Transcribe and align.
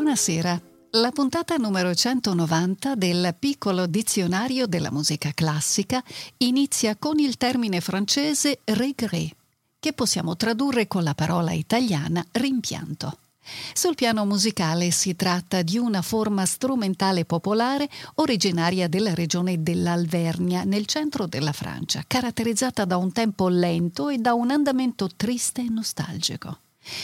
Buonasera. 0.00 0.58
La 0.92 1.10
puntata 1.10 1.56
numero 1.56 1.94
190 1.94 2.94
del 2.94 3.36
piccolo 3.38 3.86
dizionario 3.86 4.66
della 4.66 4.90
musica 4.90 5.30
classica 5.34 6.02
inizia 6.38 6.96
con 6.96 7.18
il 7.18 7.36
termine 7.36 7.82
francese 7.82 8.60
regret, 8.64 9.36
che 9.78 9.92
possiamo 9.92 10.36
tradurre 10.36 10.88
con 10.88 11.02
la 11.02 11.12
parola 11.12 11.52
italiana 11.52 12.24
rimpianto. 12.32 13.18
Sul 13.74 13.94
piano 13.94 14.24
musicale 14.24 14.90
si 14.90 15.14
tratta 15.16 15.60
di 15.60 15.76
una 15.76 16.00
forma 16.00 16.46
strumentale 16.46 17.26
popolare 17.26 17.86
originaria 18.14 18.88
della 18.88 19.12
regione 19.12 19.62
dell'Alvernia, 19.62 20.64
nel 20.64 20.86
centro 20.86 21.26
della 21.26 21.52
Francia, 21.52 22.02
caratterizzata 22.06 22.86
da 22.86 22.96
un 22.96 23.12
tempo 23.12 23.48
lento 23.48 24.08
e 24.08 24.16
da 24.16 24.32
un 24.32 24.50
andamento 24.50 25.10
triste 25.14 25.60
e 25.60 25.68
nostalgico. 25.68 26.56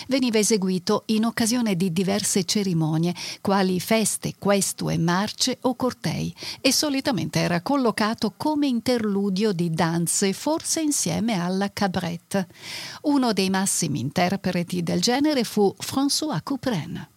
Veniva 0.08 0.38
eseguito 0.38 1.02
in 1.06 1.24
occasione 1.24 1.76
di 1.76 1.92
diverse 1.92 2.44
cerimonie, 2.44 3.14
quali 3.40 3.78
feste, 3.80 4.34
questue, 4.38 4.98
marce 4.98 5.58
o 5.62 5.74
cortei, 5.74 6.34
e 6.60 6.72
solitamente 6.72 7.40
era 7.40 7.60
collocato 7.60 8.34
come 8.36 8.66
interludio 8.66 9.52
di 9.52 9.70
danze, 9.70 10.32
forse 10.32 10.80
insieme 10.80 11.38
alla 11.40 11.70
cabrette. 11.72 12.46
Uno 13.02 13.32
dei 13.32 13.50
massimi 13.50 14.00
interpreti 14.00 14.82
del 14.82 15.00
genere 15.00 15.44
fu 15.44 15.74
François 15.78 16.40
Couperin. 16.42 17.08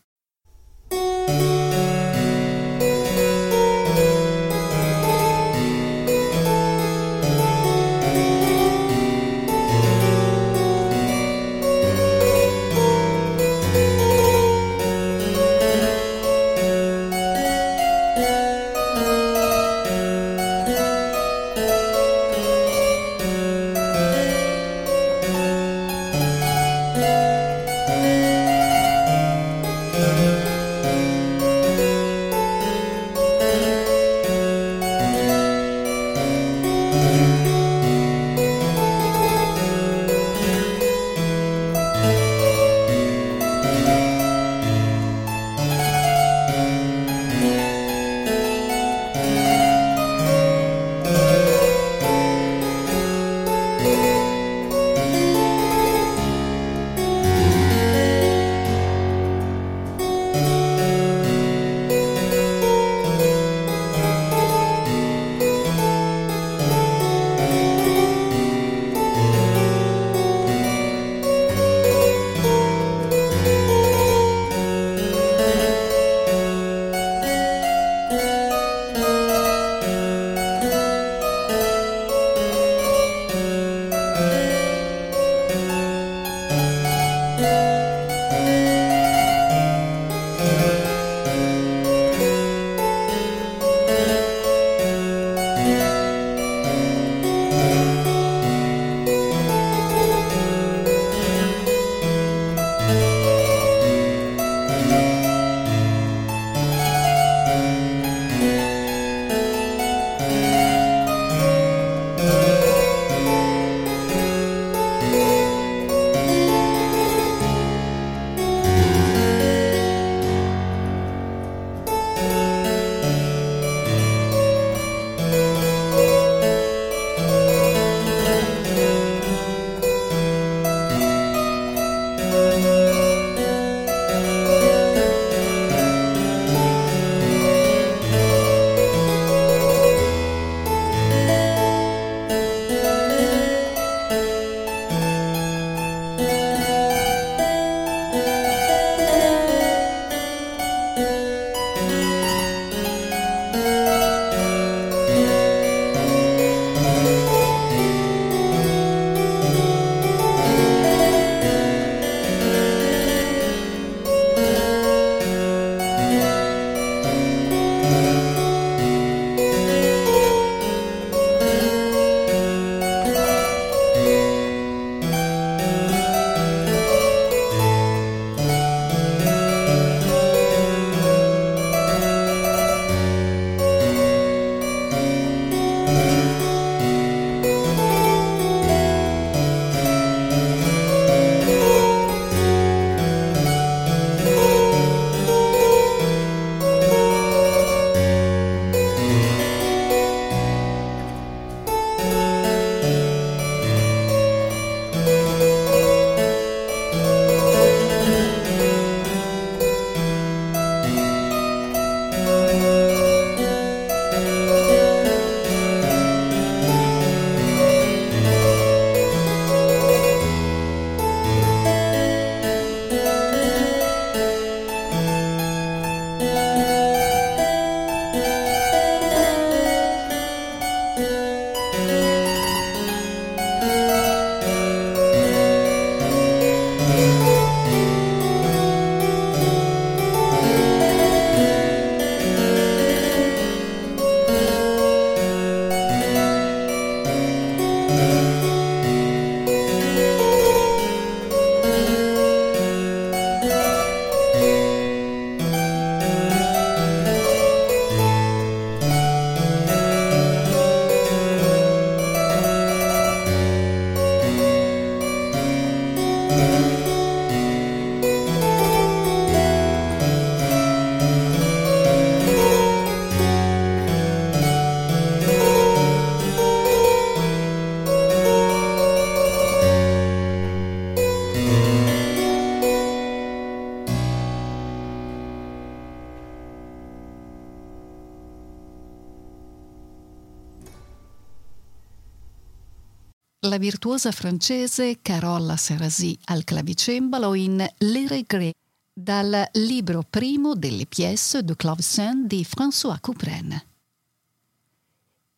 La 293.49 293.57
virtuosa 293.57 294.11
francese 294.11 294.99
Carola 295.01 295.57
Serasi 295.57 296.17
al 296.25 296.43
clavicembalo 296.43 297.33
in 297.33 297.67
Le 297.77 298.07
Regret 298.07 298.55
dal 298.93 299.49
libro 299.53 300.05
primo 300.07 300.53
delle 300.53 300.85
pièce 300.85 301.43
de 301.43 301.55
clavecin 301.55 302.27
di 302.27 302.45
François 302.45 302.99
Couperin. 303.01 303.59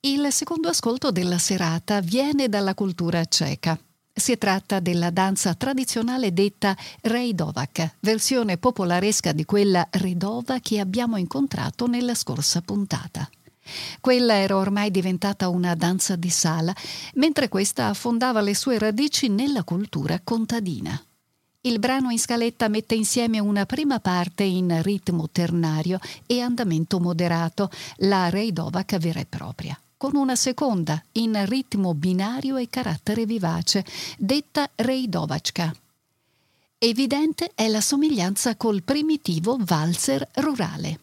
Il 0.02 0.28
secondo 0.32 0.68
ascolto 0.68 1.12
della 1.12 1.38
serata 1.38 2.02
viene 2.02 2.50
dalla 2.50 2.74
cultura 2.74 3.24
ceca. 3.26 3.80
Si 4.14 4.38
tratta 4.38 4.82
della 4.82 5.10
danza 5.10 5.54
tradizionale 5.54 6.34
detta 6.34 6.76
Rejdovac, 7.02 7.96
versione 8.02 8.58
popolaresca 8.58 9.32
di 9.32 9.46
quella 9.46 9.88
Redova 9.90 10.60
che 10.60 10.80
abbiamo 10.80 11.16
incontrato 11.16 11.88
nella 11.88 12.14
scorsa 12.14 12.62
puntata. 12.62 13.30
Quella 14.00 14.34
era 14.34 14.58
ormai 14.58 14.92
diventata 14.92 15.50
una 15.50 15.76
danza 15.76 16.16
di 16.16 16.30
sala, 16.30 16.76
mentre 17.16 17.50
questa 17.50 17.88
affondava 17.88 18.42
le 18.42 18.56
sue 18.56 18.78
radici 18.78 19.28
nella 19.28 19.64
cultura 19.64 20.20
contadina. 20.24 21.02
Il 21.62 21.80
brano 21.80 22.10
in 22.10 22.20
scaletta 22.20 22.68
mette 22.68 22.96
insieme 22.96 23.40
una 23.40 23.66
prima 23.66 24.00
parte 24.00 24.44
in 24.44 24.82
ritmo 24.82 25.30
ternario 25.32 26.00
e 26.26 26.42
andamento 26.42 27.00
moderato, 27.00 27.70
la 27.98 28.30
Rejdovac 28.30 28.98
vera 28.98 29.20
e 29.20 29.26
propria 29.26 29.80
con 30.02 30.16
una 30.16 30.36
seconda 30.36 31.00
in 31.12 31.46
ritmo 31.46 31.94
binario 31.94 32.58
e 32.58 32.68
carattere 32.72 33.28
vivace, 33.28 33.86
detta 34.18 34.68
Reidovacka. 34.74 35.72
Evidente 36.80 37.52
è 37.54 37.68
la 37.68 37.82
somiglianza 37.82 38.56
col 38.56 38.82
primitivo 38.82 39.58
valzer 39.60 40.28
rurale. 40.38 41.00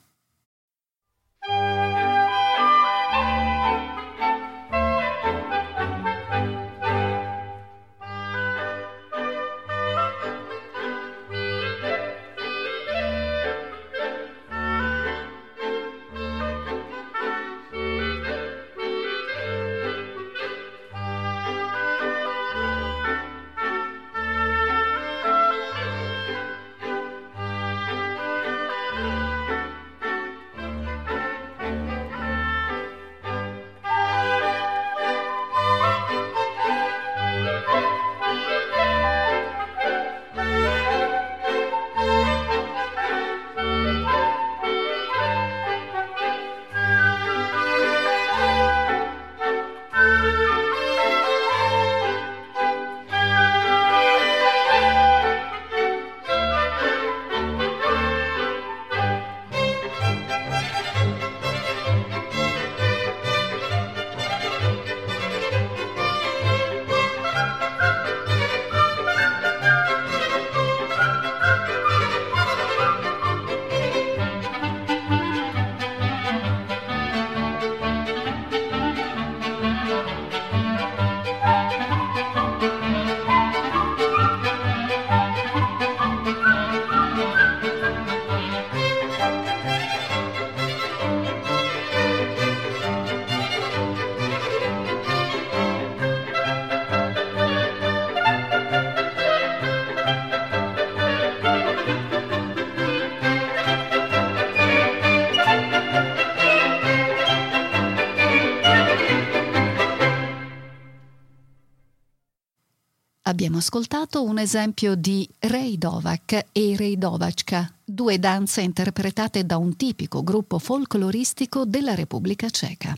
Ascoltato 113.59 114.23
un 114.23 114.39
esempio 114.39 114.95
di 114.95 115.29
Rejdovac 115.37 116.47
e 116.53 116.77
Rejdovacka, 116.77 117.75
due 117.85 118.21
danze 118.21 118.61
interpretate 118.61 119.45
da 119.45 119.57
un 119.57 119.75
tipico 119.77 120.23
gruppo 120.23 120.61
folcloristico 120.61 121.65
della 121.65 121.97
Repubblica 121.97 122.49
Ceca. 122.51 122.97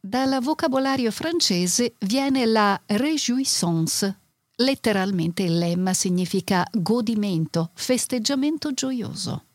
Dal 0.00 0.38
vocabolario 0.40 1.10
francese 1.10 1.96
viene 1.98 2.46
la 2.46 2.80
réjouissance. 2.86 4.18
Letteralmente 4.54 5.42
il 5.42 5.58
lemma 5.58 5.92
significa 5.92 6.66
godimento, 6.72 7.72
festeggiamento 7.74 8.72
gioioso. 8.72 9.45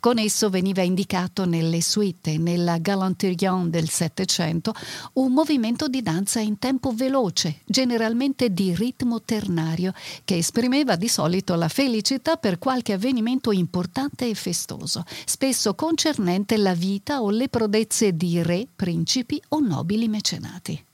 Con 0.00 0.18
esso 0.18 0.50
veniva 0.50 0.82
indicato 0.82 1.44
nelle 1.44 1.80
suite 1.80 2.38
nella 2.38 2.78
galanterion 2.78 3.70
del 3.70 3.88
Settecento 3.88 4.74
un 5.14 5.32
movimento 5.32 5.88
di 5.88 6.02
danza 6.02 6.40
in 6.40 6.58
tempo 6.58 6.92
veloce, 6.92 7.60
generalmente 7.66 8.52
di 8.52 8.74
ritmo 8.74 9.22
ternario, 9.22 9.92
che 10.24 10.36
esprimeva 10.36 10.96
di 10.96 11.08
solito 11.08 11.54
la 11.54 11.68
felicità 11.68 12.36
per 12.36 12.58
qualche 12.58 12.94
avvenimento 12.94 13.52
importante 13.52 14.28
e 14.28 14.34
festoso, 14.34 15.04
spesso 15.24 15.74
concernente 15.74 16.56
la 16.56 16.74
vita 16.74 17.22
o 17.22 17.30
le 17.30 17.48
prodezze 17.48 18.16
di 18.16 18.42
re, 18.42 18.66
principi 18.74 19.40
o 19.48 19.60
nobili 19.60 20.08
mecenati. 20.08 20.84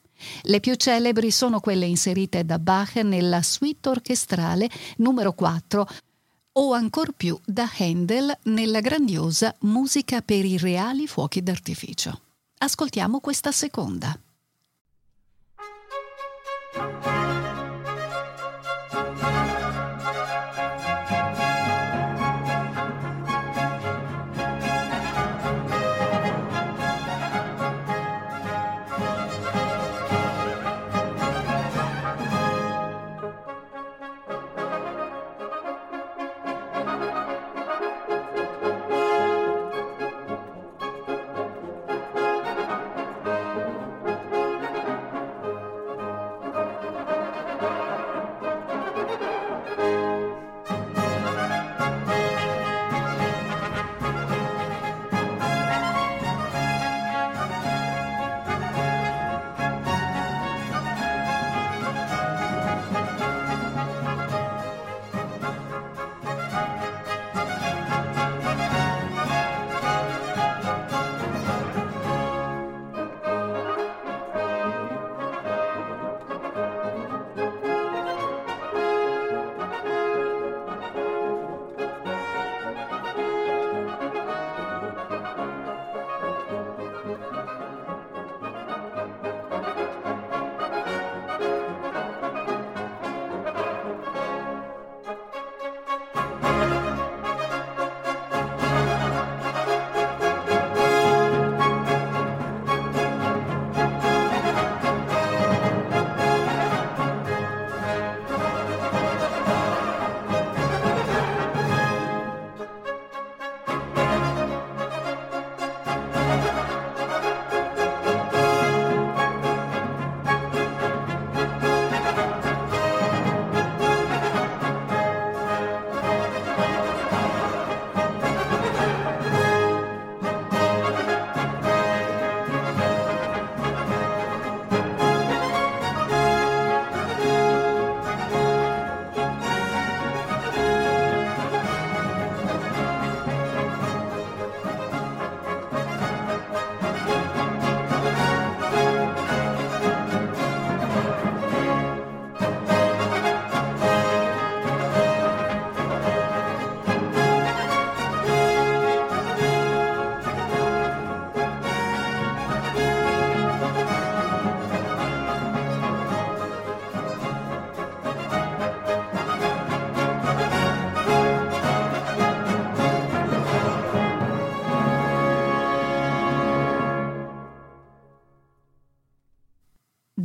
Le 0.42 0.60
più 0.60 0.74
celebri 0.74 1.30
sono 1.30 1.60
quelle 1.60 1.86
inserite 1.86 2.44
da 2.44 2.58
Bach 2.58 2.96
nella 2.96 3.42
suite 3.42 3.88
orchestrale 3.88 4.68
numero 4.96 5.32
4 5.32 5.86
o 6.58 6.72
ancor 6.72 7.12
più 7.12 7.38
da 7.44 7.70
Handel 7.78 8.36
nella 8.44 8.80
grandiosa 8.80 9.54
Musica 9.60 10.22
per 10.22 10.44
i 10.44 10.56
reali 10.56 11.06
fuochi 11.06 11.42
d'artificio. 11.42 12.20
Ascoltiamo 12.58 13.20
questa 13.20 13.52
seconda. 13.52 14.18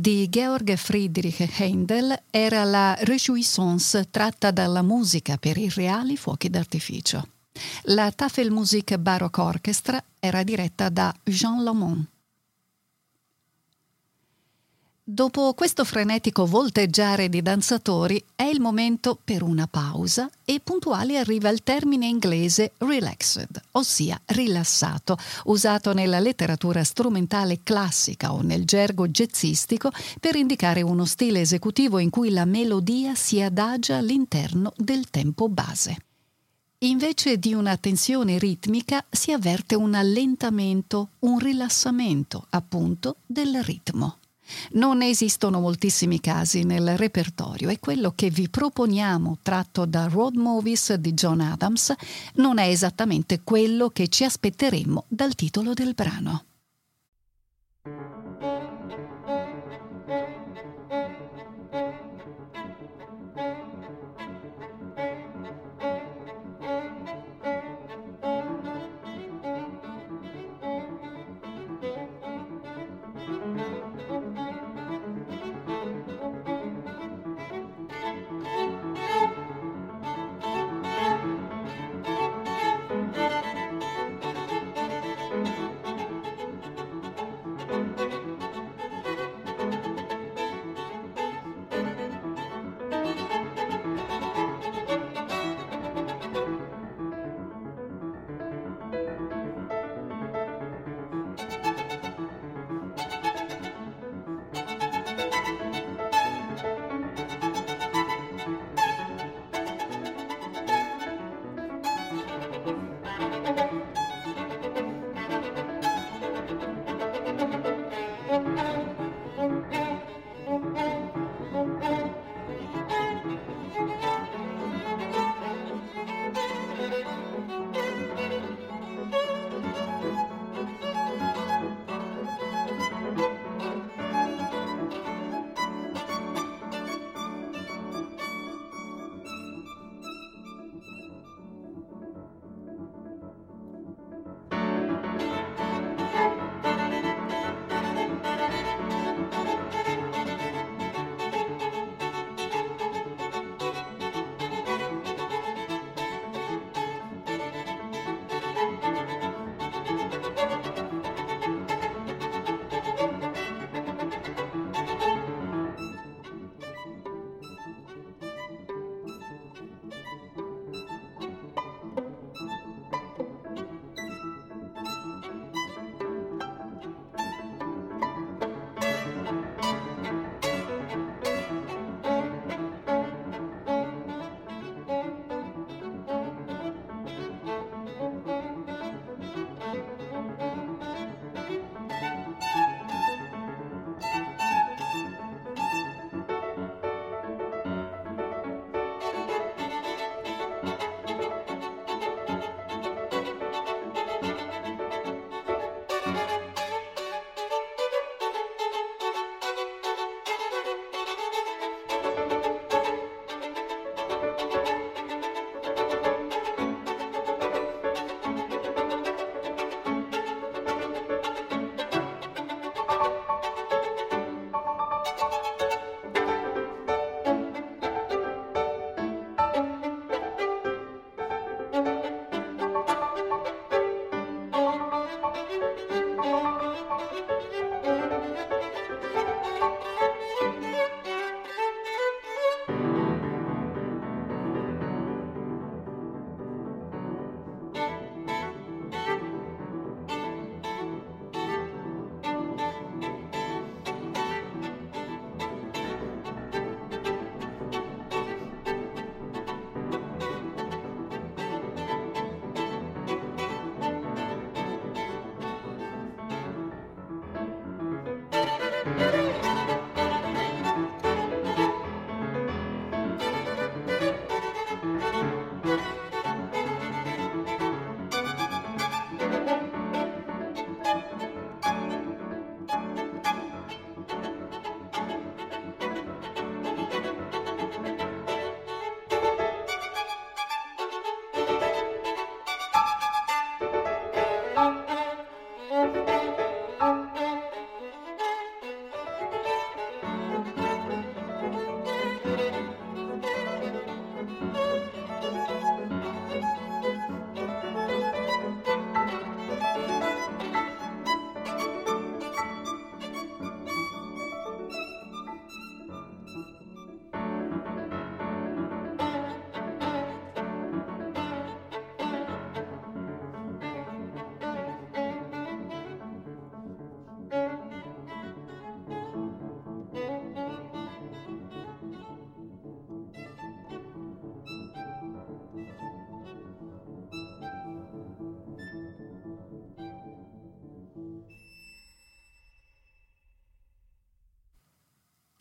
Di 0.02 0.28
Georg 0.28 0.74
Friedrich 0.74 1.48
Händel 1.60 2.22
era 2.28 2.64
la 2.64 2.96
Réjouissance 2.98 4.08
tratta 4.10 4.50
dalla 4.50 4.82
musica 4.82 5.36
per 5.36 5.56
i 5.58 5.70
reali 5.72 6.16
fuochi 6.16 6.50
d'artificio. 6.50 7.28
La 7.82 8.10
Tafelmusik 8.10 8.96
Baroque 8.96 9.40
Orchestra 9.40 10.02
era 10.18 10.42
diretta 10.42 10.88
da 10.88 11.14
Jean 11.22 11.62
Lamont. 11.62 12.04
Dopo 15.12 15.52
questo 15.52 15.84
frenetico 15.84 16.46
volteggiare 16.46 17.28
di 17.28 17.42
danzatori 17.42 18.24
è 18.34 18.44
il 18.44 18.62
momento 18.62 19.18
per 19.22 19.42
una 19.42 19.66
pausa 19.66 20.30
e 20.42 20.58
puntuale 20.64 21.18
arriva 21.18 21.50
il 21.50 21.62
termine 21.62 22.06
inglese 22.06 22.72
relaxed, 22.78 23.60
ossia 23.72 24.18
rilassato, 24.24 25.18
usato 25.44 25.92
nella 25.92 26.18
letteratura 26.18 26.82
strumentale 26.82 27.60
classica 27.62 28.32
o 28.32 28.40
nel 28.40 28.64
gergo 28.64 29.06
jazzistico 29.06 29.90
per 30.18 30.34
indicare 30.34 30.80
uno 30.80 31.04
stile 31.04 31.42
esecutivo 31.42 31.98
in 31.98 32.08
cui 32.08 32.30
la 32.30 32.46
melodia 32.46 33.14
si 33.14 33.42
adagia 33.42 33.98
all'interno 33.98 34.72
del 34.78 35.10
tempo 35.10 35.50
base. 35.50 35.94
Invece 36.84 37.36
di 37.36 37.52
una 37.52 37.76
tensione 37.76 38.38
ritmica 38.38 39.04
si 39.10 39.30
avverte 39.30 39.74
un 39.74 39.92
allentamento, 39.92 41.10
un 41.18 41.38
rilassamento, 41.38 42.46
appunto, 42.48 43.16
del 43.26 43.62
ritmo. 43.62 44.16
Non 44.72 45.02
esistono 45.02 45.60
moltissimi 45.60 46.20
casi 46.20 46.64
nel 46.64 46.96
repertorio 46.96 47.68
e 47.68 47.78
quello 47.78 48.12
che 48.14 48.30
vi 48.30 48.48
proponiamo, 48.48 49.38
tratto 49.42 49.84
da 49.84 50.06
Road 50.06 50.36
Movies 50.36 50.94
di 50.94 51.12
John 51.14 51.40
Adams, 51.40 51.92
non 52.34 52.58
è 52.58 52.68
esattamente 52.68 53.40
quello 53.42 53.88
che 53.88 54.08
ci 54.08 54.24
aspetteremmo 54.24 55.04
dal 55.08 55.34
titolo 55.34 55.72
del 55.72 55.94
brano. 55.94 56.44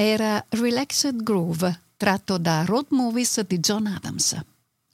era 0.01 0.43
Relaxed 0.49 1.21
Groove, 1.21 1.79
tratto 1.95 2.39
da 2.39 2.65
Road 2.65 2.87
Movies 2.89 3.41
di 3.41 3.59
John 3.59 3.85
Adams. 3.85 4.35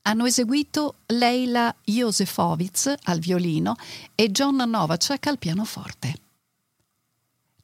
Hanno 0.01 0.25
eseguito 0.25 0.95
Leila 1.05 1.73
Josefowitz 1.81 2.93
al 3.03 3.19
violino 3.19 3.75
e 4.15 4.29
John 4.31 4.57
Novacek 4.57 5.27
al 5.27 5.37
pianoforte. 5.37 6.26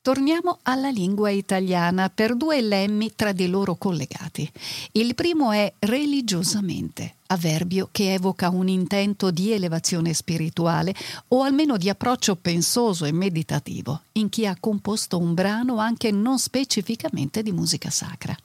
Torniamo 0.03 0.59
alla 0.63 0.89
lingua 0.89 1.29
italiana 1.29 2.09
per 2.09 2.35
due 2.35 2.59
lemmi 2.59 3.13
tra 3.15 3.31
di 3.31 3.47
loro 3.47 3.75
collegati. 3.75 4.51
Il 4.91 5.15
primo 5.15 5.53
è 5.53 5.71
religiosamente, 5.79 7.15
avverbio 7.27 7.87
che 7.89 8.11
evoca 8.11 8.49
un 8.49 8.67
intento 8.67 9.31
di 9.31 9.53
elevazione 9.53 10.13
spirituale 10.13 10.93
o 11.29 11.43
almeno 11.43 11.77
di 11.77 11.87
approccio 11.87 12.35
pensoso 12.35 13.05
e 13.05 13.13
meditativo 13.13 14.01
in 14.13 14.27
chi 14.27 14.45
ha 14.45 14.57
composto 14.59 15.17
un 15.17 15.33
brano 15.33 15.77
anche 15.77 16.11
non 16.11 16.37
specificamente 16.37 17.41
di 17.41 17.53
musica 17.53 17.89
sacra. 17.89 18.35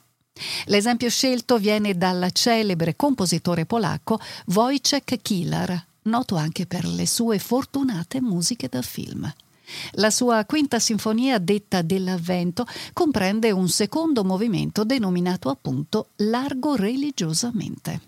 L'esempio 0.66 1.10
scelto 1.10 1.58
viene 1.58 1.96
dal 1.96 2.30
celebre 2.30 2.94
compositore 2.94 3.66
polacco 3.66 4.20
Wojciech 4.46 5.20
Kilar, 5.20 5.86
noto 6.02 6.36
anche 6.36 6.66
per 6.66 6.84
le 6.84 7.04
sue 7.04 7.40
fortunate 7.40 8.20
musiche 8.20 8.68
da 8.68 8.80
film. 8.80 9.28
La 9.92 10.10
sua 10.10 10.44
quinta 10.44 10.78
sinfonia 10.78 11.38
detta 11.38 11.82
dell'Avvento 11.82 12.66
comprende 12.92 13.50
un 13.50 13.68
secondo 13.68 14.24
movimento 14.24 14.84
denominato 14.84 15.50
appunto 15.50 16.10
Largo 16.16 16.74
religiosamente. 16.74 18.00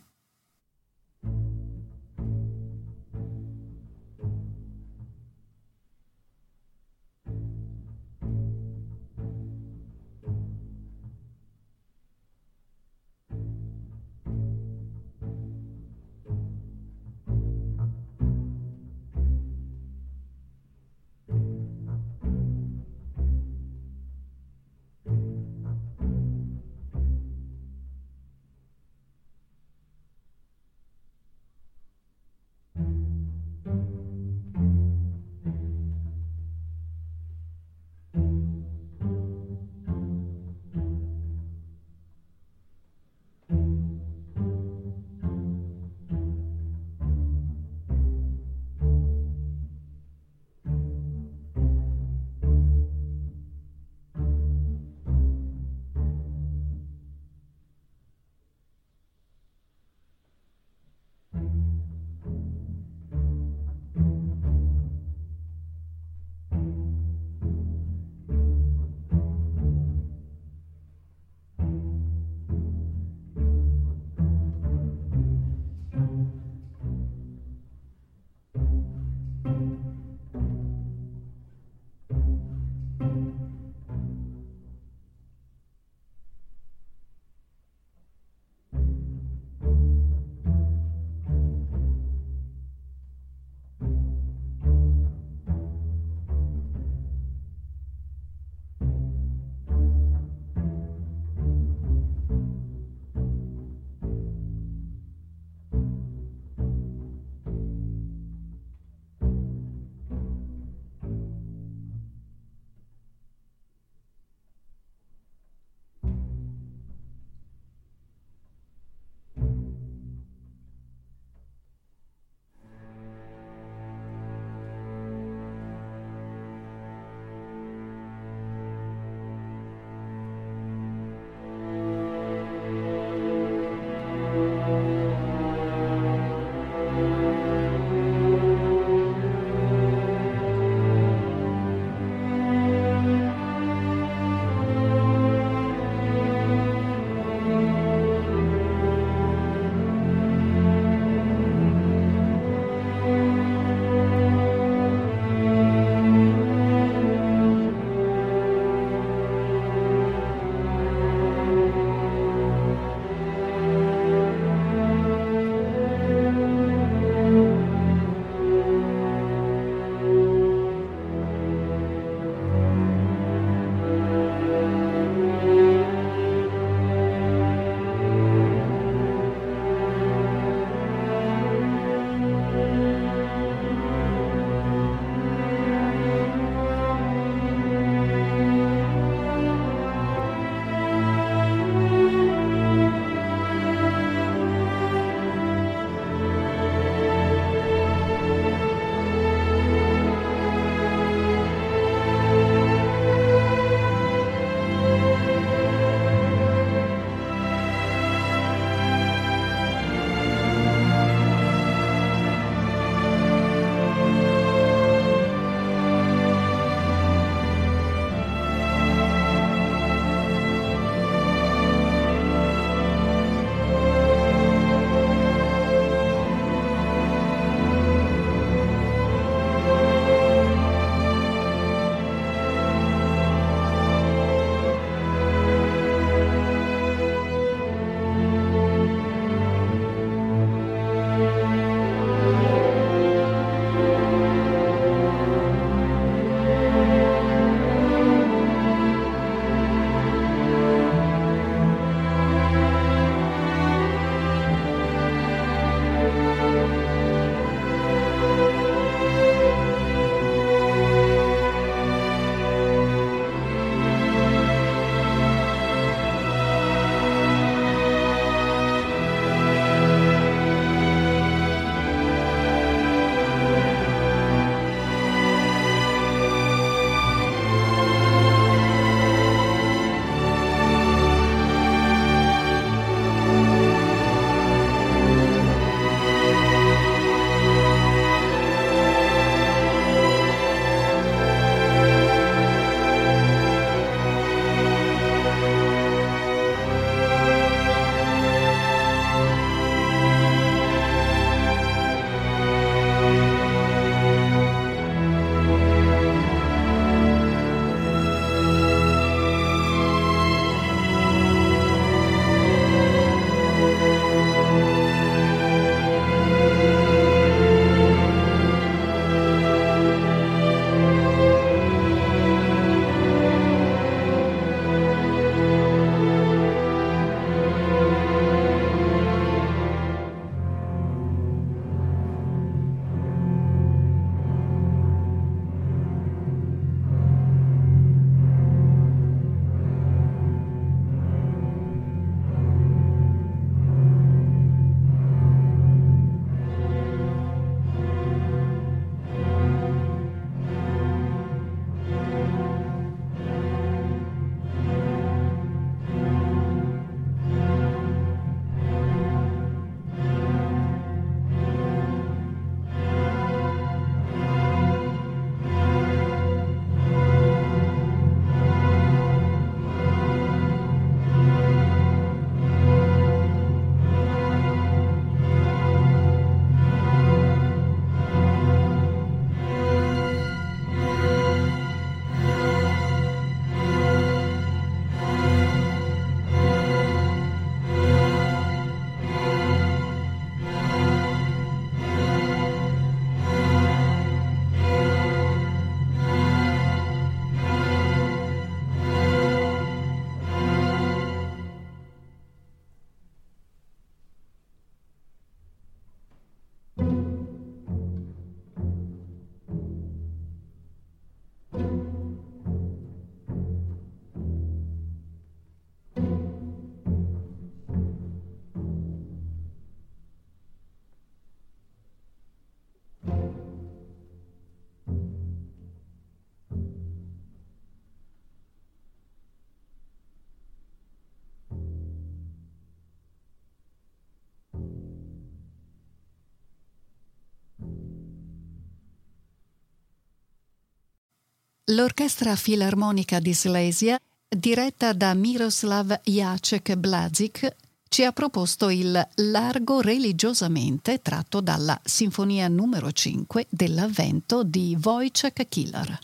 L'Orchestra 441.71 442.35
Filarmonica 442.35 443.21
di 443.21 443.33
Slesia, 443.33 443.97
diretta 444.29 444.93
da 444.93 445.15
Miroslav 445.15 446.01
Jacek 446.03 446.75
Blazik, 446.75 447.55
ci 447.89 448.03
ha 448.03 448.11
proposto 448.11 448.71
il 448.71 449.09
Largo 449.15 449.81
religiosamente 449.81 451.01
tratto 451.01 451.41
dalla 451.41 451.81
Sinfonia 451.85 452.49
numero 452.49 452.91
5 452.91 453.47
dell'Avvento 453.49 454.43
di 454.43 454.77
Wojciech 454.83 455.49
Killer. 455.49 455.97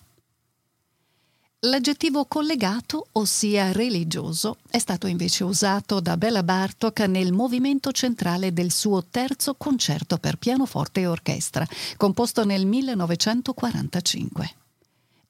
L'aggettivo 1.61 2.27
collegato, 2.27 3.09
ossia 3.13 3.73
religioso, 3.73 4.59
è 4.71 4.79
stato 4.79 5.09
invece 5.09 5.43
usato 5.43 5.99
da 5.99 6.17
Bela 6.17 6.45
Bartok 6.45 7.01
nel 7.01 7.33
movimento 7.33 7.91
centrale 7.91 8.53
del 8.53 8.71
suo 8.71 9.03
terzo 9.11 9.55
concerto 9.55 10.19
per 10.19 10.37
pianoforte 10.37 11.01
e 11.01 11.07
orchestra, 11.09 11.67
composto 11.97 12.45
nel 12.45 12.67
1945. 12.67 14.55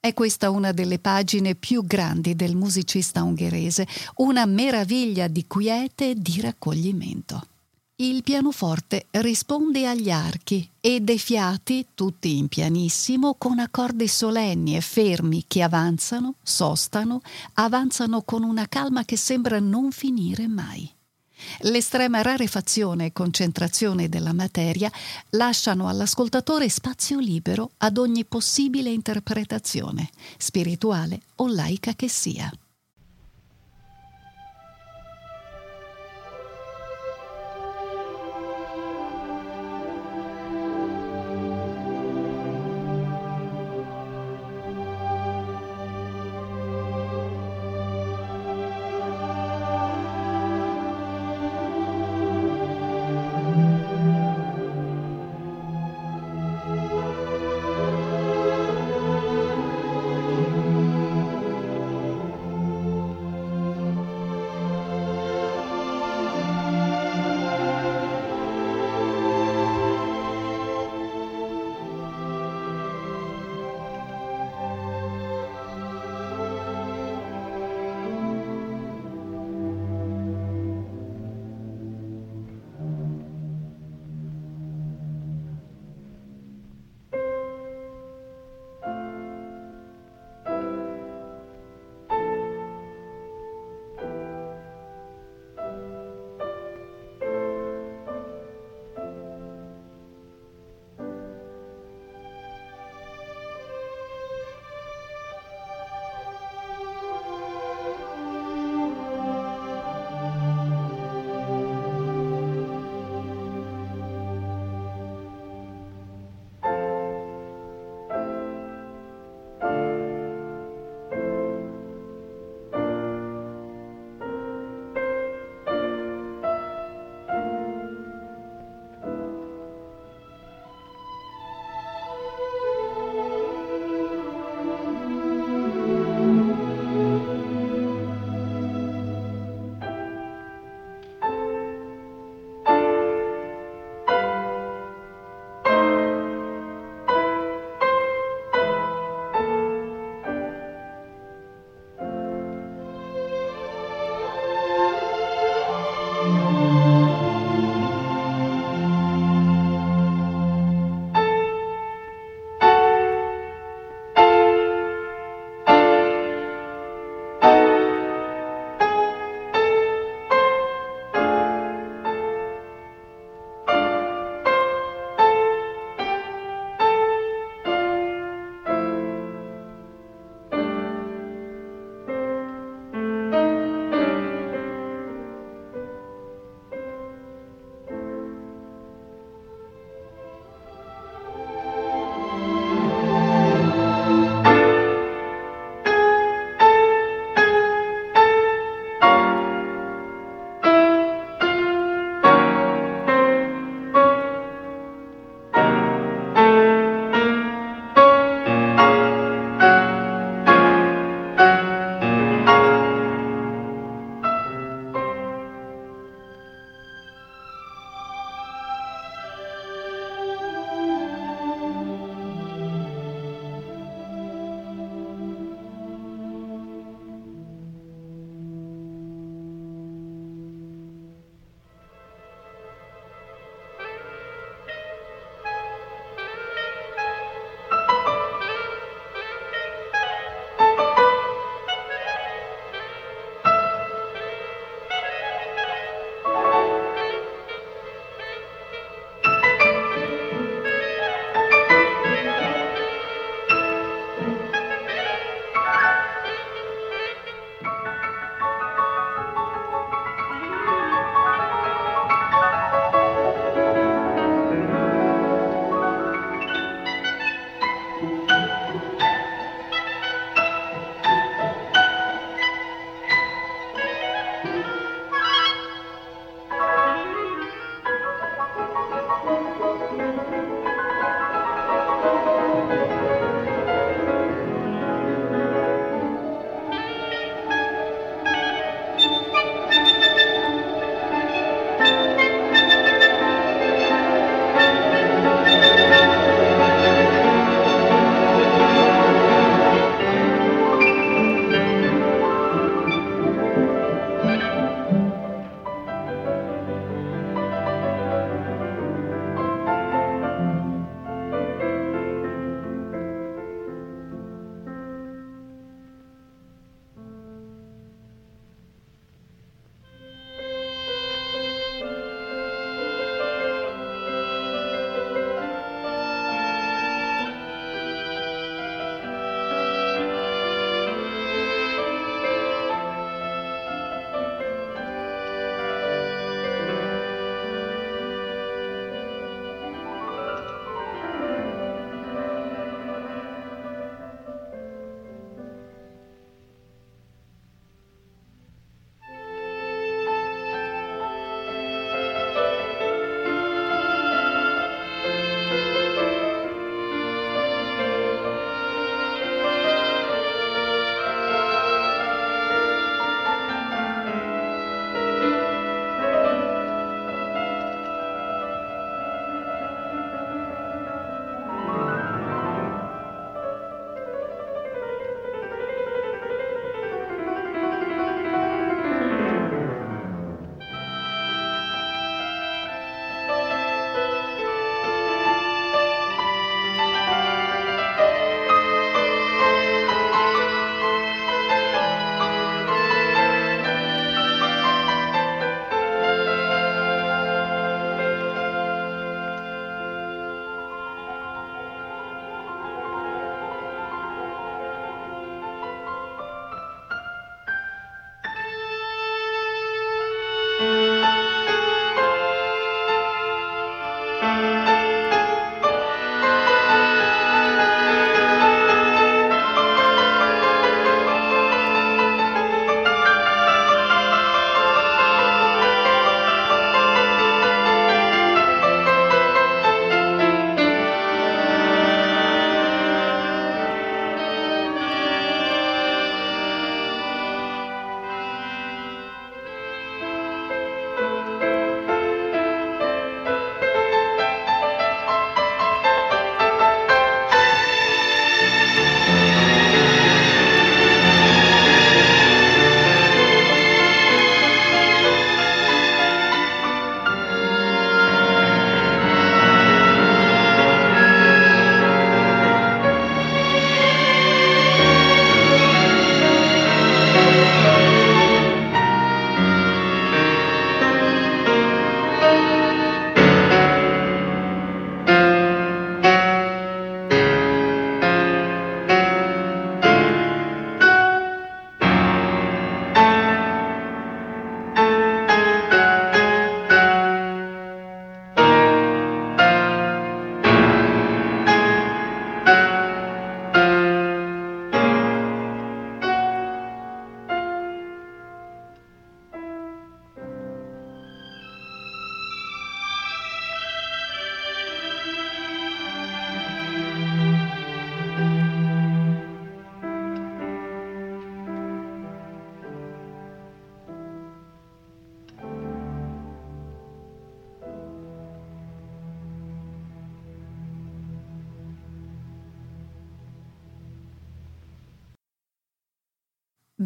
È 0.07 0.13
questa 0.13 0.51
una 0.51 0.71
delle 0.71 0.99
pagine 0.99 1.53
più 1.55 1.85
grandi 1.85 2.33
del 2.33 2.55
musicista 2.55 3.23
ungherese, 3.23 3.85
una 4.15 4.45
meraviglia 4.45 5.27
di 5.27 5.45
quiete 5.45 6.11
e 6.11 6.15
di 6.15 6.39
raccoglimento. 6.39 7.45
Il 7.97 8.23
pianoforte 8.23 9.07
risponde 9.11 9.85
agli 9.85 10.09
archi 10.09 10.65
e 10.79 11.01
dei 11.01 11.19
fiati, 11.19 11.87
tutti 11.93 12.37
in 12.37 12.47
pianissimo, 12.47 13.35
con 13.37 13.59
accordi 13.59 14.07
solenni 14.07 14.77
e 14.77 14.81
fermi 14.81 15.43
che 15.45 15.61
avanzano, 15.61 16.35
sostano, 16.41 17.19
avanzano 17.55 18.21
con 18.21 18.43
una 18.43 18.65
calma 18.69 19.03
che 19.03 19.17
sembra 19.17 19.59
non 19.59 19.91
finire 19.91 20.47
mai. 20.47 20.89
L'estrema 21.61 22.21
rarefazione 22.21 23.05
e 23.05 23.13
concentrazione 23.13 24.09
della 24.09 24.33
materia 24.33 24.91
lasciano 25.31 25.87
all'ascoltatore 25.87 26.69
spazio 26.69 27.19
libero 27.19 27.71
ad 27.77 27.97
ogni 27.97 28.25
possibile 28.25 28.89
interpretazione, 28.89 30.09
spirituale 30.37 31.21
o 31.35 31.47
laica 31.47 31.93
che 31.93 32.09
sia. 32.09 32.51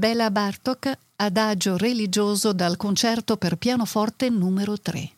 Bela 0.01 0.31
Bartok, 0.31 0.97
adagio 1.17 1.77
religioso 1.77 2.53
dal 2.53 2.75
concerto 2.75 3.37
per 3.37 3.57
pianoforte 3.57 4.29
numero 4.29 4.79
3. 4.79 5.11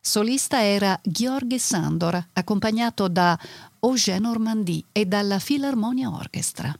Solista 0.00 0.62
era 0.62 0.96
Gheorghe 1.02 1.58
Sandor, 1.58 2.28
accompagnato 2.34 3.08
da 3.08 3.36
Eugène 3.80 4.20
Normandie 4.20 4.84
e 4.92 5.04
dalla 5.04 5.40
Philharmonia 5.44 6.10
Orchestra. 6.10 6.72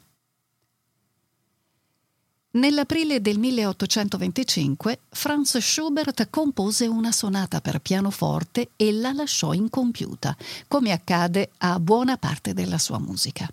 Nell'aprile 2.53 3.21
del 3.21 3.41
1825 3.41 5.01
Franz 5.09 5.59
Schubert 5.59 6.31
compose 6.31 6.87
una 6.87 7.11
sonata 7.11 7.61
per 7.61 7.81
pianoforte 7.81 8.71
e 8.77 8.93
la 8.93 9.11
lasciò 9.13 9.55
incompiuta, 9.55 10.37
come 10.69 10.93
accade 10.93 11.51
a 11.59 11.81
buona 11.81 12.17
parte 12.17 12.55
della 12.55 12.79
sua 12.79 13.01
musica. 13.01 13.53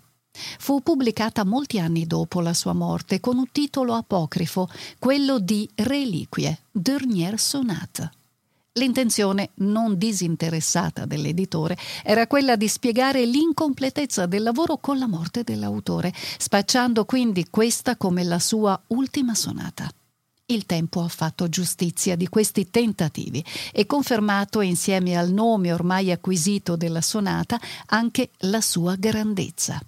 Fu 0.58 0.82
pubblicata 0.82 1.44
molti 1.44 1.78
anni 1.78 2.06
dopo 2.06 2.40
la 2.40 2.54
sua 2.54 2.72
morte 2.72 3.20
con 3.20 3.38
un 3.38 3.50
titolo 3.50 3.94
apocrifo, 3.94 4.68
quello 4.98 5.38
di 5.38 5.68
Reliquie, 5.74 6.60
Dernière 6.70 7.36
Sonate. 7.36 8.10
L'intenzione 8.78 9.50
non 9.56 9.98
disinteressata 9.98 11.04
dell'editore 11.04 11.76
era 12.04 12.28
quella 12.28 12.54
di 12.54 12.68
spiegare 12.68 13.24
l'incompletezza 13.24 14.26
del 14.26 14.44
lavoro 14.44 14.76
con 14.76 14.98
la 14.98 15.08
morte 15.08 15.42
dell'autore, 15.42 16.14
spacciando 16.38 17.04
quindi 17.04 17.48
questa 17.50 17.96
come 17.96 18.22
la 18.22 18.38
sua 18.38 18.80
ultima 18.88 19.34
sonata. 19.34 19.90
Il 20.46 20.64
tempo 20.64 21.02
ha 21.02 21.08
fatto 21.08 21.48
giustizia 21.48 22.16
di 22.16 22.28
questi 22.28 22.70
tentativi 22.70 23.44
e 23.72 23.84
confermato 23.84 24.60
insieme 24.60 25.16
al 25.16 25.30
nome 25.30 25.72
ormai 25.72 26.10
acquisito 26.10 26.76
della 26.76 27.02
sonata 27.02 27.60
anche 27.86 28.30
la 28.38 28.60
sua 28.60 28.94
grandezza. 28.94 29.78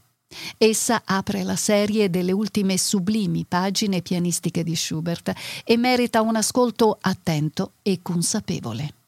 Essa 0.57 1.03
apre 1.05 1.43
la 1.43 1.57
serie 1.57 2.11
delle 2.11 2.33
ultime 2.33 2.79
sublimi 2.79 3.45
pagine 3.47 4.03
pianistiche 4.03 4.63
di 4.63 4.77
Schubert 4.77 5.33
e 5.65 5.77
merita 5.77 6.23
un 6.23 6.37
ascolto 6.37 6.99
attento 7.01 7.73
e 7.83 8.01
consapevole. 8.03 9.00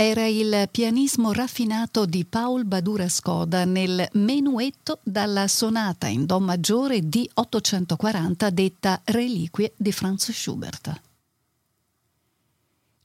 Era 0.00 0.28
il 0.28 0.68
pianismo 0.70 1.32
raffinato 1.32 2.06
di 2.06 2.24
Paul 2.24 2.64
Badura 2.64 3.08
Skoda 3.08 3.64
nel 3.64 4.08
menuetto 4.12 5.00
dalla 5.02 5.48
sonata 5.48 6.06
in 6.06 6.24
Do 6.24 6.38
maggiore 6.38 7.08
di 7.08 7.28
840 7.34 8.50
detta 8.50 9.00
Reliquie 9.06 9.72
di 9.76 9.90
Franz 9.90 10.30
Schubert. 10.30 11.00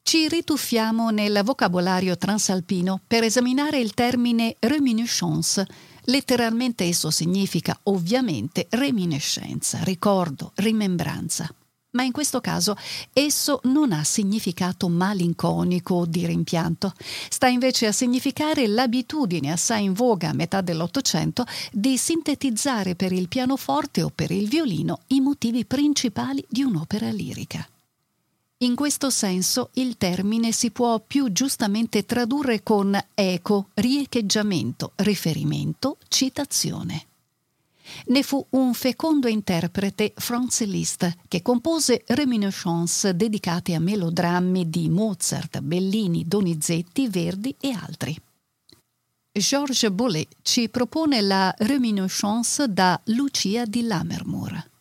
Ci 0.04 0.28
rituffiamo 0.28 1.10
nel 1.10 1.42
vocabolario 1.44 2.16
transalpino 2.16 3.02
per 3.08 3.24
esaminare 3.24 3.80
il 3.80 3.96
termine 3.96 4.58
reminiscence. 4.60 5.66
Letteralmente 6.04 6.84
esso 6.84 7.10
significa 7.10 7.76
ovviamente 7.86 8.68
reminiscenza, 8.70 9.80
ricordo, 9.82 10.52
rimembranza 10.58 11.52
ma 11.94 12.04
in 12.04 12.12
questo 12.12 12.42
caso 12.42 12.76
esso 13.12 13.60
non 13.64 13.92
ha 13.92 14.04
significato 14.04 14.88
malinconico 14.90 15.96
o 15.96 16.06
di 16.06 16.26
rimpianto, 16.26 16.94
sta 17.30 17.48
invece 17.48 17.88
a 17.88 17.92
significare 17.92 18.68
l'abitudine 18.68 19.52
assai 19.52 19.86
in 19.86 19.94
voga 19.94 20.30
a 20.30 20.34
metà 20.34 20.62
dell'Ottocento 20.62 21.46
di 21.72 21.98
sintetizzare 21.98 22.96
per 22.96 23.12
il 23.12 23.28
pianoforte 23.28 24.04
o 24.04 24.12
per 24.14 24.32
il 24.32 24.48
violino 24.48 25.00
i 25.08 25.22
motivi 25.22 25.66
principali 25.66 26.44
di 26.48 26.64
un'opera 26.64 27.10
lirica. 27.10 27.68
In 28.58 28.76
questo 28.76 29.10
senso 29.10 29.72
il 29.74 29.98
termine 29.98 30.54
si 30.54 30.72
può 30.72 31.00
più 31.06 31.32
giustamente 31.34 32.06
tradurre 32.06 32.64
con 32.64 32.98
eco, 33.14 33.68
riecheggiamento, 33.74 34.94
riferimento, 34.96 35.98
citazione. 36.08 37.08
Ne 38.08 38.24
fu 38.24 38.46
un 38.52 38.74
fecondo 38.74 39.28
interprete 39.28 40.14
Franz 40.16 40.64
Liszt 40.66 41.12
che 41.28 41.42
compose 41.42 42.04
reminiscence 42.08 43.16
dedicate 43.16 43.74
a 43.74 43.80
melodrammi 43.80 44.70
di 44.70 44.90
Mozart, 44.90 45.60
Bellini, 45.62 46.28
Donizetti, 46.28 47.08
Verdi 47.08 47.56
e 47.60 47.72
altri. 47.72 48.16
Georges 49.32 49.90
Boulez 49.90 50.28
ci 50.44 50.70
propone 50.70 51.22
la 51.22 51.54
reminiscence 51.58 52.72
da 52.72 53.00
Lucia 53.06 53.66
di 53.66 53.82
Lammermoor. 53.82 54.72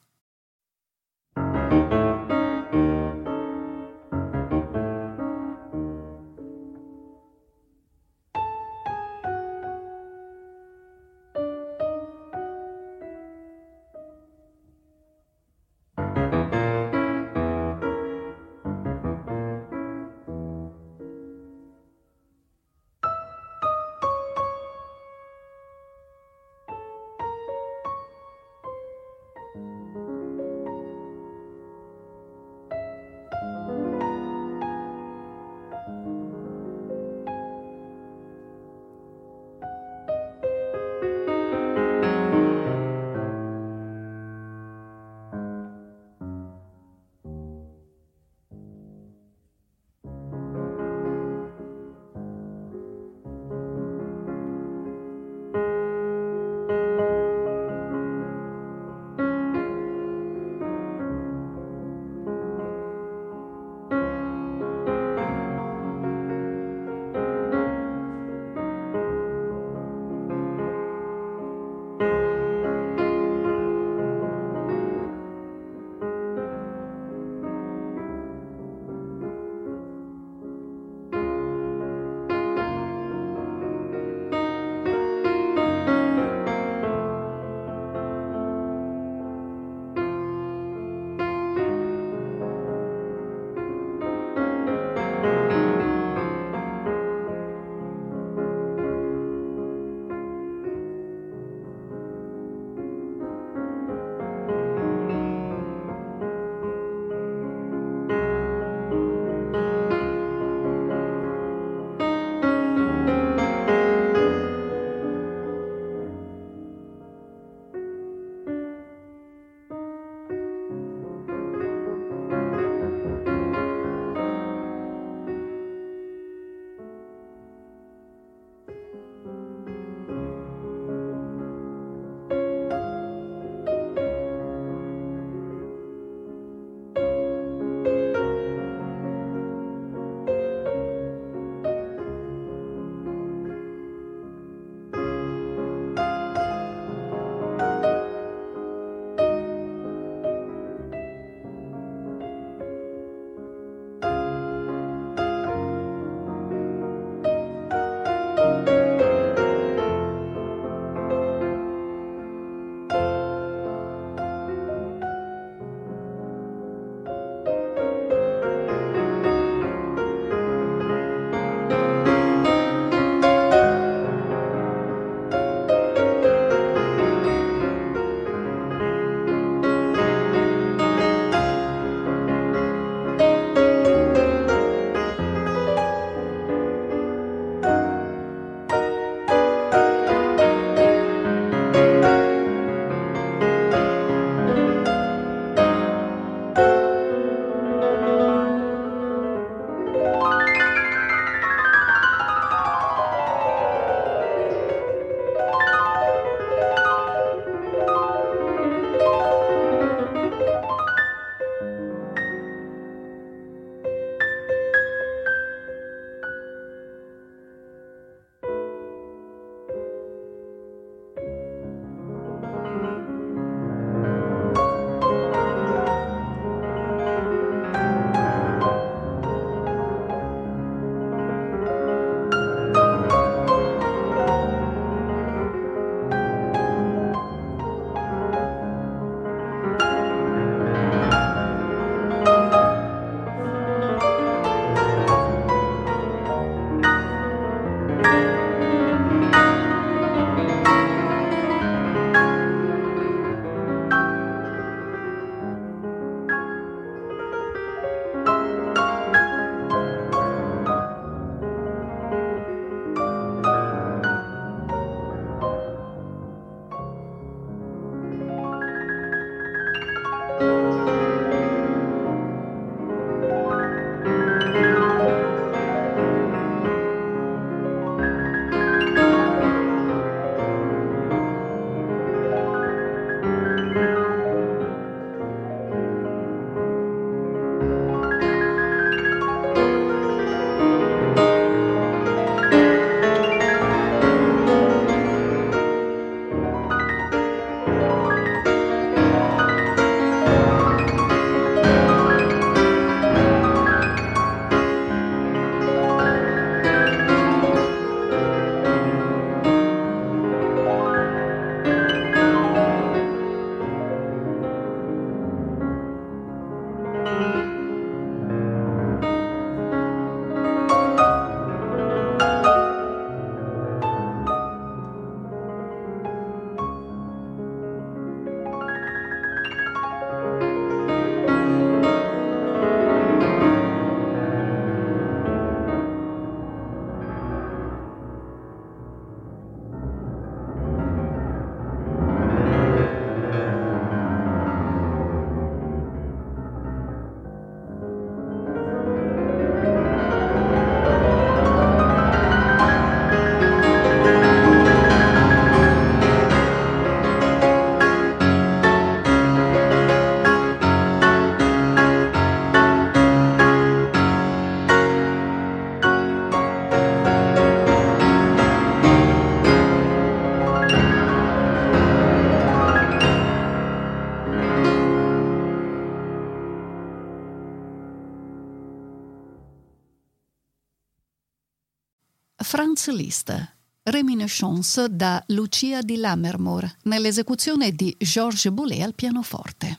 Franz 382.83 382.89
Liszt, 382.89 383.55
Reminiscence 383.85 384.89
da 384.91 385.23
Lucia 385.29 385.83
di 385.83 385.97
Lammermoor, 385.99 386.79
nell'esecuzione 386.83 387.71
di 387.71 387.95
Georges 387.97 388.51
Boulez 388.51 388.83
al 388.83 388.95
pianoforte. 388.95 389.79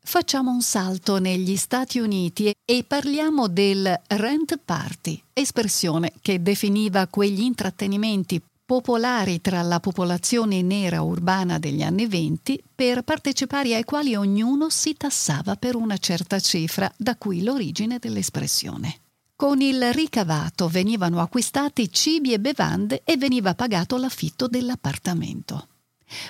Facciamo 0.00 0.50
un 0.50 0.60
salto 0.60 1.18
negli 1.18 1.56
Stati 1.56 1.98
Uniti 1.98 2.54
e 2.62 2.84
parliamo 2.86 3.48
del 3.48 3.98
rent 4.08 4.58
party, 4.62 5.18
espressione 5.32 6.12
che 6.20 6.42
definiva 6.42 7.06
quegli 7.06 7.40
intrattenimenti 7.40 8.42
popolari 8.66 9.40
tra 9.40 9.62
la 9.62 9.80
popolazione 9.80 10.60
nera 10.60 11.00
urbana 11.00 11.58
degli 11.58 11.82
anni 11.82 12.06
venti, 12.06 12.62
per 12.74 13.00
partecipare 13.00 13.74
ai 13.76 13.84
quali 13.84 14.14
ognuno 14.14 14.68
si 14.68 14.92
tassava 14.94 15.56
per 15.56 15.74
una 15.74 15.96
certa 15.96 16.38
cifra, 16.38 16.92
da 16.98 17.16
cui 17.16 17.42
l'origine 17.42 17.98
dell'espressione. 17.98 18.98
Con 19.36 19.60
il 19.60 19.92
ricavato 19.92 20.68
venivano 20.68 21.20
acquistati 21.20 21.90
cibi 21.90 22.32
e 22.32 22.38
bevande 22.38 23.02
e 23.04 23.16
veniva 23.16 23.56
pagato 23.56 23.96
l'affitto 23.96 24.46
dell'appartamento. 24.46 25.68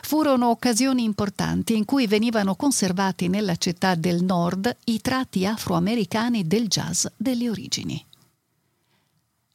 Furono 0.02 0.48
occasioni 0.48 1.02
importanti 1.04 1.76
in 1.76 1.84
cui 1.84 2.06
venivano 2.06 2.54
conservati 2.54 3.28
nella 3.28 3.56
città 3.56 3.94
del 3.94 4.22
nord 4.22 4.74
i 4.84 5.02
tratti 5.02 5.44
afroamericani 5.44 6.46
del 6.46 6.66
jazz 6.66 7.04
delle 7.16 7.50
origini. 7.50 8.02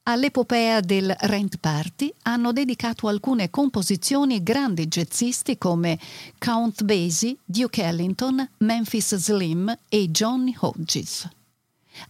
All'epopea 0.04 0.80
del 0.82 1.16
Rent 1.22 1.58
Party 1.58 2.14
hanno 2.24 2.52
dedicato 2.52 3.08
alcune 3.08 3.50
composizioni 3.50 4.43
grandi 4.43 4.88
jazzisti 4.88 5.58
come 5.58 5.97
Count 6.38 6.84
Basie, 6.84 7.38
Duke 7.43 7.82
Ellington, 7.82 8.47
Memphis 8.58 9.16
Slim 9.16 9.76
e 9.89 10.10
Johnny 10.12 10.56
Hodges. 10.60 11.28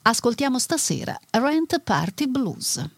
Ascoltiamo 0.04 0.60
stasera 0.60 1.18
Rent 1.32 1.82
Party 1.82 2.28
Blues. 2.28 2.90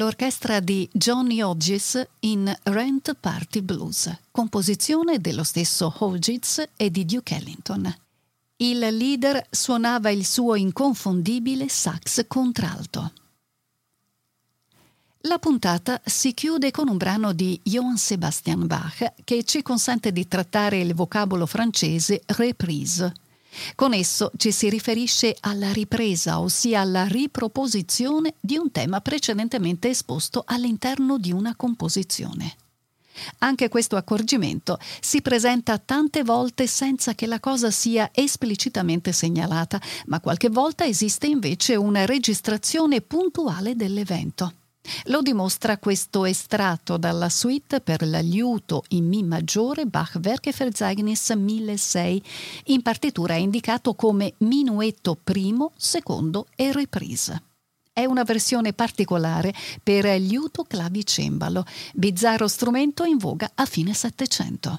L'orchestra 0.00 0.60
di 0.60 0.88
Johnny 0.90 1.42
Hodges 1.42 2.02
in 2.20 2.50
Rent 2.62 3.14
Party 3.20 3.60
Blues, 3.60 4.10
composizione 4.30 5.18
dello 5.18 5.44
stesso 5.44 5.94
Hodges 5.98 6.70
e 6.74 6.90
di 6.90 7.04
Duke 7.04 7.34
Ellington. 7.34 7.94
Il 8.56 8.78
leader 8.78 9.46
suonava 9.50 10.08
il 10.08 10.24
suo 10.24 10.54
inconfondibile 10.54 11.68
sax 11.68 12.24
contralto. 12.26 13.12
La 15.24 15.38
puntata 15.38 16.00
si 16.02 16.32
chiude 16.32 16.70
con 16.70 16.88
un 16.88 16.96
brano 16.96 17.34
di 17.34 17.60
Johann 17.62 17.96
Sebastian 17.96 18.66
Bach 18.66 19.12
che 19.22 19.44
ci 19.44 19.60
consente 19.60 20.12
di 20.12 20.26
trattare 20.26 20.80
il 20.80 20.94
vocabolo 20.94 21.44
francese 21.44 22.22
reprise 22.24 23.12
con 23.74 23.92
esso 23.92 24.30
ci 24.36 24.52
si 24.52 24.68
riferisce 24.68 25.36
alla 25.40 25.72
ripresa, 25.72 26.40
ossia 26.40 26.80
alla 26.80 27.04
riproposizione 27.04 28.34
di 28.40 28.56
un 28.56 28.70
tema 28.70 29.00
precedentemente 29.00 29.88
esposto 29.88 30.42
all'interno 30.46 31.18
di 31.18 31.32
una 31.32 31.54
composizione. 31.56 32.56
Anche 33.38 33.68
questo 33.68 33.96
accorgimento 33.96 34.78
si 35.00 35.20
presenta 35.20 35.78
tante 35.78 36.22
volte 36.22 36.66
senza 36.66 37.14
che 37.14 37.26
la 37.26 37.40
cosa 37.40 37.70
sia 37.70 38.10
esplicitamente 38.12 39.12
segnalata, 39.12 39.80
ma 40.06 40.20
qualche 40.20 40.48
volta 40.48 40.84
esiste 40.84 41.26
invece 41.26 41.76
una 41.76 42.06
registrazione 42.06 43.00
puntuale 43.00 43.74
dell'evento. 43.74 44.54
Lo 45.04 45.22
dimostra 45.22 45.78
questo 45.78 46.24
estratto 46.24 46.96
dalla 46.96 47.28
suite 47.28 47.80
per 47.80 48.06
la 48.06 48.20
in 48.88 49.06
Mi 49.06 49.22
maggiore 49.22 49.86
Bach 49.86 50.18
Werkeverzeichnis 50.22 51.30
1006, 51.30 52.22
in 52.66 52.82
partitura 52.82 53.34
indicato 53.34 53.94
come 53.94 54.34
minuetto 54.38 55.18
primo, 55.22 55.72
secondo 55.76 56.46
e 56.54 56.72
reprise. 56.72 57.42
È 57.92 58.04
una 58.04 58.22
versione 58.22 58.72
particolare 58.72 59.52
per 59.82 60.06
liuto 60.18 60.64
clavicembalo, 60.64 61.64
bizzarro 61.94 62.48
strumento 62.48 63.04
in 63.04 63.18
voga 63.18 63.50
a 63.54 63.64
fine 63.66 63.92
Settecento. 63.92 64.78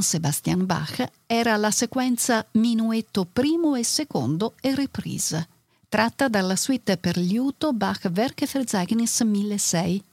Johann 0.00 0.02
Sebastian 0.02 0.66
Bach 0.66 1.04
era 1.26 1.56
la 1.56 1.70
sequenza 1.70 2.46
Minuetto 2.52 3.26
primo 3.30 3.74
e 3.74 3.84
secondo 3.84 4.54
e 4.60 4.74
reprise, 4.74 5.48
tratta 5.88 6.28
dalla 6.28 6.56
suite 6.56 6.96
per 6.96 7.16
liuto 7.16 7.72
Bach 7.72 8.10
Werkeverzeichnis 8.12 9.20
1006. 9.20 10.04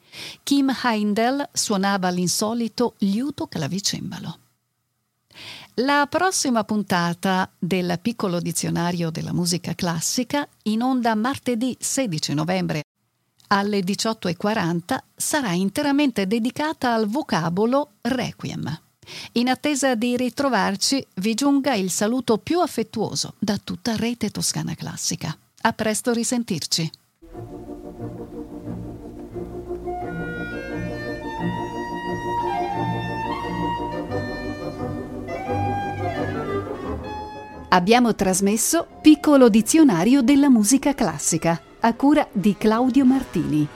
Kim 0.44 0.74
Heindel 0.84 1.50
suonava 1.52 2.10
l'insolito 2.10 2.96
liuto 3.00 3.48
clavicembalo. 3.48 4.40
La 5.76 6.08
prossima 6.10 6.64
puntata 6.64 7.50
del 7.58 8.00
piccolo 8.02 8.40
dizionario 8.40 9.10
della 9.10 9.34
musica 9.34 9.74
classica, 9.76 10.48
in 10.64 10.82
onda 10.82 11.14
martedì 11.16 11.76
16 11.80 12.34
novembre 12.34 12.84
alle 13.50 13.80
18.40, 13.80 14.98
sarà 15.16 15.52
interamente 15.52 16.28
dedicata 16.28 16.94
al 16.94 17.08
vocabolo 17.08 17.92
requiem. 18.02 18.86
In 19.34 19.50
attesa 19.50 19.96
di 19.96 20.18
ritrovarci, 20.18 21.06
vi 21.16 21.34
giunga 21.34 21.74
il 21.74 21.90
saluto 21.92 22.38
più 22.38 22.60
affettuoso 22.60 23.36
da 23.40 23.58
tutta 23.64 23.96
Rete 23.96 24.30
Toscana 24.30 24.76
Classica. 24.76 25.36
A 25.62 25.74
presto 25.74 26.14
risentirci. 26.14 26.90
Abbiamo 37.70 38.16
trasmesso 38.16 38.88
Piccolo 39.02 39.50
dizionario 39.50 40.22
della 40.22 40.50
musica 40.50 40.94
classica 40.94 41.62
a 41.82 41.94
cura 41.94 42.28
di 42.32 42.56
Claudio 42.58 43.06
Martini. 43.06 43.68